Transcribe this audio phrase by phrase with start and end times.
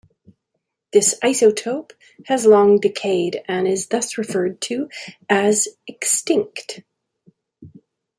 [0.91, 1.91] This isotope
[2.25, 4.89] has long decayed and is thus referred to
[5.29, 6.81] as "extinct".